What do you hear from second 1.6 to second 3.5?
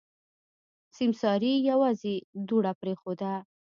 يوازې دوړه پرېښوده.